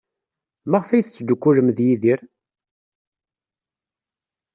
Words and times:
Maɣef 0.69 0.89
ay 0.89 1.03
tettdukkulem 1.03 1.67
ed 1.71 1.79
Yidir? 1.85 2.19